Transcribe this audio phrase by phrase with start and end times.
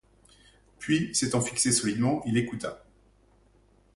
[0.79, 2.83] Puis, s’étant fixé solidement, il écouta.